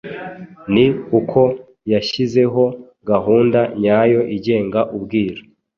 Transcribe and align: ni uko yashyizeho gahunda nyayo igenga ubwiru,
ni 0.73 0.85
uko 1.19 1.41
yashyizeho 1.91 2.63
gahunda 3.09 3.59
nyayo 3.81 4.21
igenga 4.35 4.79
ubwiru, 4.95 5.41